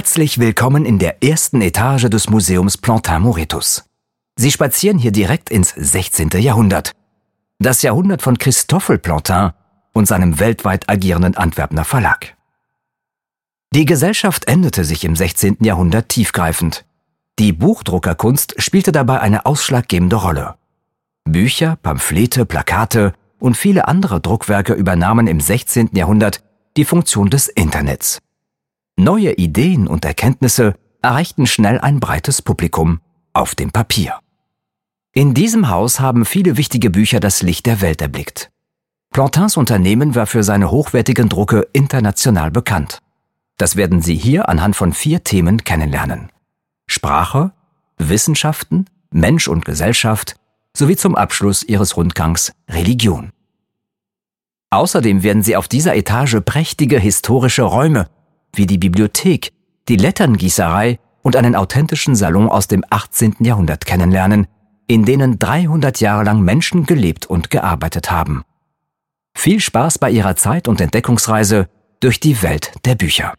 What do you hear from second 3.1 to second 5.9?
Moretus. Sie spazieren hier direkt ins